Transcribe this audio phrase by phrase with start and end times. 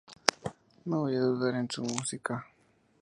[0.85, 2.47] No voy a dudar de su música.